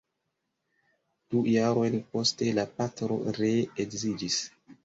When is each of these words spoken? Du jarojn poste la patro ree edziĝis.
Du 1.35 1.43
jarojn 1.51 1.99
poste 2.15 2.49
la 2.61 2.67
patro 2.81 3.21
ree 3.41 3.61
edziĝis. 3.85 4.43